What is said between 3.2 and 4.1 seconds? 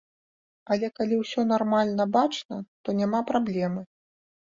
праблемы.